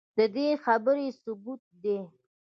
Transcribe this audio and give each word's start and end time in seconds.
ددې 0.17 0.47
خبرې 0.63 1.07
ثبوت 1.21 1.61
دے 1.83 1.97